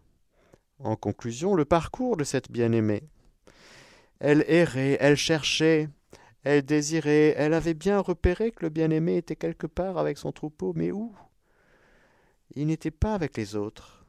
[0.78, 3.08] en conclusion, le parcours de cette bien-aimée.
[4.20, 5.88] Elle errait, elle cherchait,
[6.44, 10.72] elle désirait, elle avait bien repéré que le bien-aimé était quelque part avec son troupeau,
[10.76, 11.14] mais où?
[12.54, 14.04] Il n'était pas avec les autres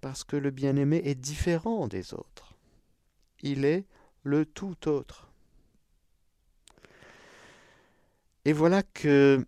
[0.00, 2.56] parce que le bien-aimé est différent des autres.
[3.40, 3.84] Il est
[4.24, 5.30] le tout autre.
[8.44, 9.46] Et voilà que,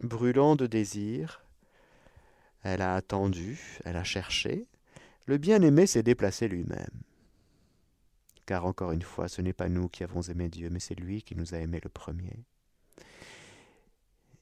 [0.00, 1.44] brûlant de désir,
[2.62, 4.66] elle a attendu, elle a cherché,
[5.26, 7.02] le bien-aimé s'est déplacé lui-même.
[8.48, 11.22] Car encore une fois, ce n'est pas nous qui avons aimé Dieu, mais c'est lui
[11.22, 12.46] qui nous a aimés le premier.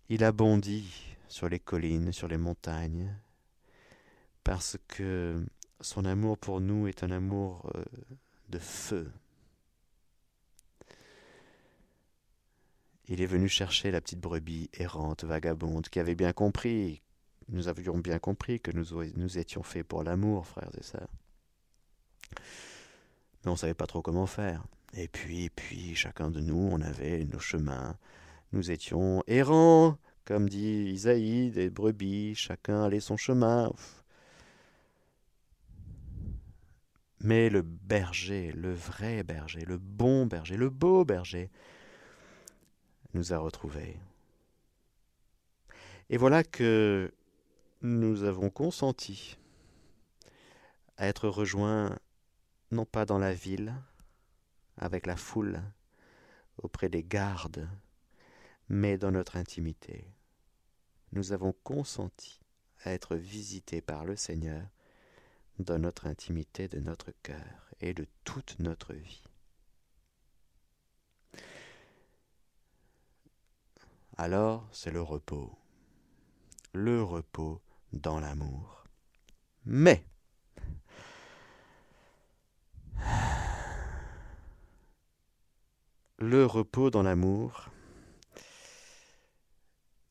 [0.09, 3.13] Il a bondi sur les collines, sur les montagnes,
[4.45, 5.45] parce que
[5.81, 7.83] son amour pour nous est un amour euh,
[8.49, 9.11] de feu.
[13.09, 17.03] Il est venu chercher la petite brebis errante, vagabonde, qui avait bien compris,
[17.49, 21.11] nous avions bien compris que nous, nous étions faits pour l'amour, frères et sœurs.
[23.47, 24.64] On savait pas trop comment faire.
[24.92, 27.97] Et puis, puis, chacun de nous, on avait nos chemins.
[28.53, 33.72] Nous étions errants, comme dit Isaïe, des brebis, chacun allait son chemin.
[37.20, 41.51] Mais le berger, le vrai berger, le bon berger, le beau berger,
[43.14, 43.97] nous a retrouvés.
[46.11, 47.12] Et voilà que
[47.82, 49.36] nous avons consenti
[50.97, 51.97] à être rejoints
[52.71, 53.75] non pas dans la ville,
[54.77, 55.62] avec la foule,
[56.59, 57.69] auprès des gardes,
[58.69, 60.12] mais dans notre intimité.
[61.12, 62.41] Nous avons consenti
[62.85, 64.67] à être visités par le Seigneur
[65.59, 69.25] dans notre intimité de notre cœur et de toute notre vie.
[74.19, 75.57] Alors c'est le repos,
[76.73, 77.61] le repos
[77.93, 78.85] dans l'amour.
[79.64, 80.07] Mais
[86.18, 87.68] le repos dans l'amour,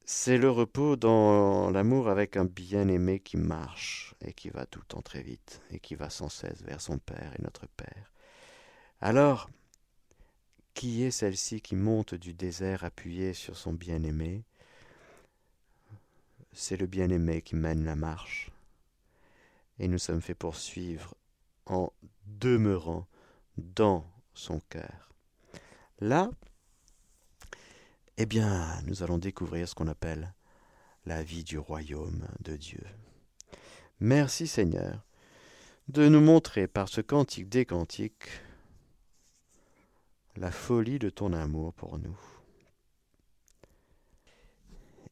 [0.05, 4.86] c'est le repos dans l'amour avec un bien-aimé qui marche et qui va tout le
[4.86, 8.13] temps très vite et qui va sans cesse vers son Père et notre Père.
[9.01, 9.49] Alors,
[10.73, 14.43] qui est celle-ci qui monte du désert appuyée sur son bien-aimé?
[16.53, 18.51] C'est le bien-aimé qui mène la marche.
[19.79, 21.15] et nous sommes faits pour suivre
[21.66, 21.91] en
[22.26, 23.07] demeurant
[23.57, 25.09] dans son cœur.
[25.99, 26.30] Là,
[28.18, 30.34] eh bien, nous allons découvrir ce qu'on appelle
[31.05, 32.84] la vie du royaume de Dieu.
[33.99, 35.05] Merci Seigneur
[35.88, 38.30] de nous montrer par ce cantique des cantiques
[40.36, 42.20] la folie de ton amour pour nous.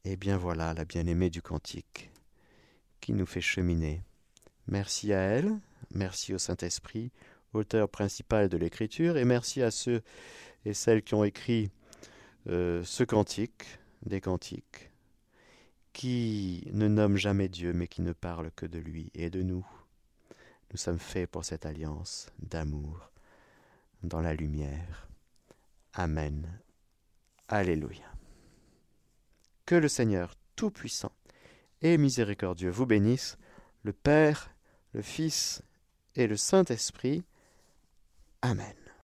[0.03, 2.11] Et bien voilà la bien-aimée du cantique
[2.99, 4.01] qui nous fait cheminer.
[4.67, 5.59] Merci à elle,
[5.91, 7.11] merci au Saint-Esprit,
[7.53, 10.01] auteur principal de l'écriture, et merci à ceux
[10.65, 11.69] et celles qui ont écrit
[12.47, 14.91] euh, ce cantique, des cantiques,
[15.93, 19.65] qui ne nomment jamais Dieu, mais qui ne parlent que de lui et de nous.
[20.71, 23.11] Nous sommes faits pour cette alliance d'amour
[24.01, 25.07] dans la lumière.
[25.93, 26.59] Amen.
[27.47, 28.11] Alléluia.
[29.65, 31.11] Que le Seigneur Tout-Puissant
[31.81, 33.37] et Miséricordieux vous bénisse,
[33.83, 34.53] le Père,
[34.93, 35.61] le Fils
[36.15, 37.23] et le Saint-Esprit.
[38.41, 38.82] Amen.